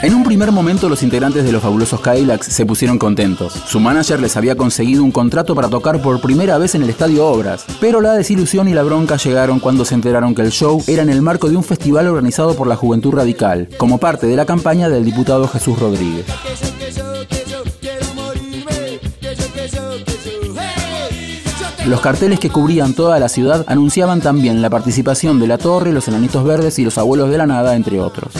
En 0.00 0.14
un 0.14 0.22
primer 0.22 0.52
momento 0.52 0.88
los 0.88 1.02
integrantes 1.02 1.44
de 1.44 1.50
los 1.50 1.60
fabulosos 1.60 2.00
Cadillacs 2.00 2.46
se 2.46 2.64
pusieron 2.64 2.98
contentos. 2.98 3.52
Su 3.52 3.80
manager 3.80 4.20
les 4.20 4.36
había 4.36 4.56
conseguido 4.56 5.02
un 5.02 5.10
contrato 5.10 5.56
para 5.56 5.68
tocar 5.68 6.00
por 6.00 6.20
primera 6.20 6.56
vez 6.56 6.76
en 6.76 6.84
el 6.84 6.90
Estadio 6.90 7.26
Obras, 7.26 7.64
pero 7.80 8.00
la 8.00 8.12
desilusión 8.12 8.68
y 8.68 8.74
la 8.74 8.84
bronca 8.84 9.16
llegaron 9.16 9.58
cuando 9.58 9.84
se 9.84 9.96
enteraron 9.96 10.36
que 10.36 10.42
el 10.42 10.52
show 10.52 10.80
era 10.86 11.02
en 11.02 11.08
el 11.08 11.20
marco 11.20 11.48
de 11.48 11.56
un 11.56 11.64
festival 11.64 12.06
organizado 12.06 12.54
por 12.54 12.68
la 12.68 12.76
Juventud 12.76 13.12
Radical, 13.12 13.70
como 13.76 13.98
parte 13.98 14.28
de 14.28 14.36
la 14.36 14.46
campaña 14.46 14.88
del 14.88 15.04
diputado 15.04 15.48
Jesús 15.48 15.76
Rodríguez. 15.80 16.26
Los 21.86 22.00
carteles 22.00 22.38
que 22.38 22.50
cubrían 22.50 22.94
toda 22.94 23.18
la 23.18 23.28
ciudad 23.28 23.64
anunciaban 23.66 24.20
también 24.20 24.62
la 24.62 24.70
participación 24.70 25.40
de 25.40 25.48
La 25.48 25.58
Torre, 25.58 25.92
Los 25.92 26.06
Enanitos 26.06 26.44
Verdes 26.44 26.78
y 26.78 26.84
Los 26.84 26.98
Abuelos 26.98 27.30
de 27.30 27.38
la 27.38 27.46
Nada, 27.46 27.74
entre 27.74 27.98
otros. 27.98 28.32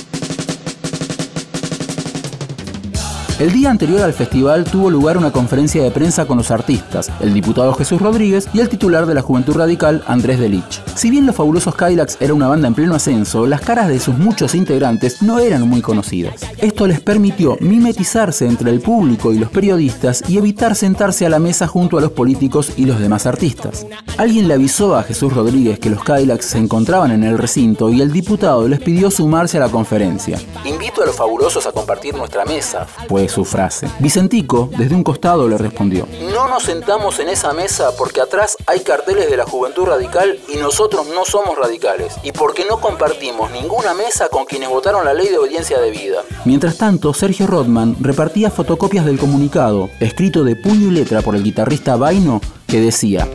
El 3.39 3.53
día 3.53 3.71
anterior 3.71 4.03
al 4.03 4.15
festival 4.15 4.65
tuvo 4.65 4.91
lugar 4.91 5.17
una 5.17 5.31
conferencia 5.31 5.81
de 5.81 5.93
prensa 5.93 6.27
con 6.27 6.39
los 6.39 6.51
artistas, 6.51 7.09
el 7.21 7.33
diputado 7.33 7.73
Jesús 7.73 8.03
Rodríguez 8.03 8.49
y 8.53 8.59
el 8.59 8.69
titular 8.69 9.07
de 9.07 9.15
la 9.15 9.23
Juventud 9.23 9.55
Radical, 9.55 10.03
Andrés 10.09 10.41
Delich. 10.41 10.83
Si 10.97 11.09
bien 11.09 11.25
los 11.25 11.37
fabulosos 11.37 11.77
Kylax 11.77 12.17
era 12.19 12.35
una 12.35 12.49
banda 12.49 12.67
en 12.67 12.75
pleno 12.75 12.97
ascenso, 12.97 13.47
las 13.47 13.61
caras 13.61 13.87
de 13.87 14.01
sus 14.01 14.19
muchos 14.19 14.57
integrantes 14.57 15.23
no 15.23 15.39
eran 15.39 15.69
muy 15.69 15.81
conocidas. 15.83 16.35
Esto 16.57 16.89
les 16.89 17.01
permitió 17.01 17.57
mimetizarse 17.61 18.45
entre 18.45 18.73
el 18.73 18.81
público 18.81 19.33
y 19.33 19.39
los 19.39 19.51
periodistas 19.51 20.25
y 20.29 20.37
evitar 20.37 20.75
sentarse 20.75 21.25
a 21.25 21.31
la 21.31 21.39
mesa 21.39 21.69
junto 21.69 21.97
a 21.97 22.01
los 22.01 22.11
políticos 22.11 22.73
y 22.77 22.87
los 22.87 22.99
demás 22.99 23.25
artistas. 23.25 23.87
Alguien 24.17 24.49
le 24.49 24.55
avisó 24.55 24.97
a 24.97 25.05
Jesús 25.05 25.33
Rodríguez 25.33 25.79
que 25.79 25.91
los 25.91 26.03
Kylax 26.03 26.45
se 26.45 26.59
encontraban 26.59 27.13
en 27.13 27.23
el 27.23 27.39
recinto 27.39 27.89
y 27.91 28.01
el 28.01 28.11
diputado 28.11 28.67
les 28.67 28.81
pidió 28.81 29.13
sumarse 29.13 29.59
a 29.59 29.61
la 29.61 29.69
conferencia. 29.69 30.41
Invito 30.65 31.05
a 31.05 31.07
los 31.07 31.15
fabulosos 31.15 31.65
a 31.69 31.71
compartir 31.71 32.17
nuestra 32.17 32.45
mesa, 32.45 32.85
su 33.29 33.45
frase. 33.45 33.89
Vicentico, 33.99 34.71
desde 34.77 34.95
un 34.95 35.05
costado, 35.05 35.49
le 35.49 35.59
respondió, 35.59 36.07
No 36.33 36.49
nos 36.49 36.63
sentamos 36.63 37.19
en 37.19 37.29
esa 37.29 37.53
mesa 37.53 37.91
porque 37.97 38.21
atrás 38.21 38.57
hay 38.67 38.81
carteles 38.81 39.31
de 39.31 39.37
la 39.37 39.45
juventud 39.45 39.85
radical 39.85 40.39
y 40.49 40.57
nosotros 40.57 41.07
no 41.09 41.25
somos 41.25 41.57
radicales, 41.59 42.15
y 42.23 42.33
porque 42.33 42.65
no 42.65 42.81
compartimos 42.81 43.51
ninguna 43.51 43.95
mesa 43.95 44.29
con 44.29 44.45
quienes 44.45 44.69
votaron 44.69 45.05
la 45.05 45.15
ley 45.15 45.29
de 45.29 45.39
obediencia 45.39 45.81
de 45.81 45.91
vida. 45.91 46.23
Mientras 46.45 46.79
tanto, 46.79 47.13
Sergio 47.15 47.47
Rodman 47.47 47.97
repartía 48.01 48.51
fotocopias 48.51 49.05
del 49.05 49.19
comunicado, 49.19 49.91
escrito 50.01 50.45
de 50.45 50.57
puño 50.57 50.89
y 50.89 50.93
letra 50.93 51.23
por 51.23 51.35
el 51.35 51.43
guitarrista 51.43 51.97
Vaino, 51.97 52.41
que 52.67 52.81
decía, 52.81 53.27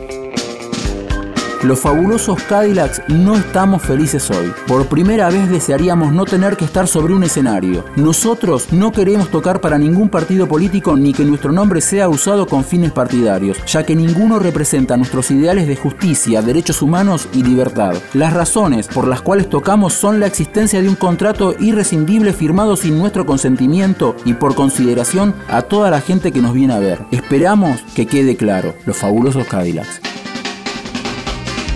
los 1.64 1.80
fabulosos 1.80 2.42
Cadillacs 2.42 3.02
no 3.08 3.36
estamos 3.36 3.82
felices 3.82 4.30
hoy. 4.30 4.52
Por 4.66 4.86
primera 4.86 5.30
vez 5.30 5.48
desearíamos 5.48 6.12
no 6.12 6.24
tener 6.24 6.56
que 6.56 6.64
estar 6.64 6.86
sobre 6.86 7.14
un 7.14 7.24
escenario. 7.24 7.84
Nosotros 7.96 8.72
no 8.72 8.92
queremos 8.92 9.30
tocar 9.30 9.60
para 9.60 9.78
ningún 9.78 10.08
partido 10.10 10.46
político 10.46 10.96
ni 10.96 11.12
que 11.12 11.24
nuestro 11.24 11.52
nombre 11.52 11.80
sea 11.80 12.08
usado 12.08 12.46
con 12.46 12.64
fines 12.64 12.92
partidarios, 12.92 13.58
ya 13.66 13.84
que 13.84 13.96
ninguno 13.96 14.38
representa 14.38 14.96
nuestros 14.96 15.30
ideales 15.30 15.66
de 15.66 15.76
justicia, 15.76 16.42
derechos 16.42 16.82
humanos 16.82 17.28
y 17.32 17.42
libertad. 17.42 17.94
Las 18.12 18.34
razones 18.34 18.86
por 18.88 19.08
las 19.08 19.22
cuales 19.22 19.48
tocamos 19.48 19.94
son 19.94 20.20
la 20.20 20.26
existencia 20.26 20.82
de 20.82 20.88
un 20.88 20.96
contrato 20.96 21.54
irrescindible 21.58 22.32
firmado 22.32 22.76
sin 22.76 22.98
nuestro 22.98 23.24
consentimiento 23.24 24.16
y 24.24 24.34
por 24.34 24.54
consideración 24.54 25.34
a 25.48 25.62
toda 25.62 25.90
la 25.90 26.00
gente 26.00 26.30
que 26.30 26.42
nos 26.42 26.52
viene 26.52 26.74
a 26.74 26.78
ver. 26.78 27.06
Esperamos 27.10 27.80
que 27.94 28.06
quede 28.06 28.36
claro, 28.36 28.74
los 28.84 28.96
fabulosos 28.96 29.46
Cadillacs. 29.46 30.03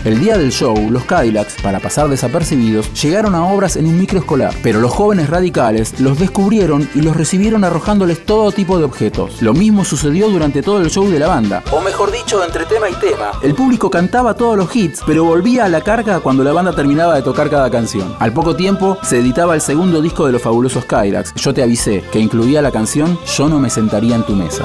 El 0.05 0.21
día 0.21 0.39
del 0.39 0.53
show, 0.53 0.77
los 0.91 1.05
Cadillacs, 1.05 1.61
para 1.61 1.81
pasar 1.81 2.09
desapercibidos, 2.09 2.93
llegaron 3.03 3.35
a 3.35 3.45
obras 3.47 3.75
en 3.75 3.87
un 3.87 3.99
microescolar, 3.99 4.55
pero 4.63 4.81
los 4.81 4.93
jóvenes 4.93 5.29
radicales 5.29 5.99
los 5.99 6.19
descubrieron 6.19 6.89
y 6.95 7.03
los 7.03 7.17
recibieron 7.17 7.65
arrojándoles 7.65 8.25
todo 8.25 8.53
tipo 8.53 8.79
de 8.79 8.85
objetos. 8.85 9.43
Lo 9.43 9.55
mismo 9.55 9.85
sucedió 9.85 10.31
durante 10.31 10.63
todo 10.63 10.81
el 10.81 10.91
show 10.91 11.11
de 11.11 11.19
la 11.19 11.27
banda, 11.27 11.65
o 11.73 11.81
mejor 11.81 12.13
dicho, 12.13 12.45
entre 12.45 12.65
tema 12.67 12.89
y 12.89 12.95
tema. 12.95 13.33
El 13.43 13.55
público 13.55 13.91
cantaba 13.91 14.35
todos 14.35 14.57
los 14.57 14.75
hits, 14.75 15.03
pero 15.05 15.25
volvía 15.25 15.65
a 15.65 15.69
la 15.69 15.81
carga 15.81 16.21
cuando 16.21 16.45
la 16.45 16.53
banda 16.53 16.73
terminaba 16.73 17.17
de 17.17 17.23
tocar 17.23 17.51
cada 17.51 17.69
canción. 17.69 18.15
Al 18.21 18.33
poco 18.33 18.55
tiempo, 18.55 18.99
se 19.03 19.19
editaba 19.19 19.57
el 19.57 19.61
segundo 19.61 20.01
disco 20.01 20.27
de 20.27 20.33
los 20.33 20.43
fabulosos 20.43 20.85
Cadillacs, 20.85 21.35
Yo 21.35 21.53
te 21.53 21.63
avisé, 21.63 22.05
que 22.13 22.21
incluía 22.21 22.63
la 22.63 22.71
canción 22.71 23.19
Yo 23.37 23.49
no 23.49 23.59
me 23.59 23.69
sentaría 23.69 24.15
en 24.15 24.23
tu 24.23 24.35
mesa. 24.35 24.65